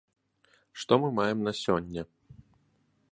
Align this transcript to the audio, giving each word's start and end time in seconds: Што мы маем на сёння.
Што 0.83 0.97
мы 1.03 1.11
маем 1.19 1.39
на 1.49 1.53
сёння. 1.63 2.01